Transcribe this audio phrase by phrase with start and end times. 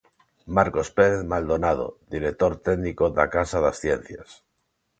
[0.57, 4.29] Marcos Pérez Maldonado, Director Técnico da Casa das Ciencias.